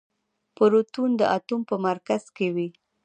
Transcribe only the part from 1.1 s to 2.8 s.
د اتوم په مرکز کې وي.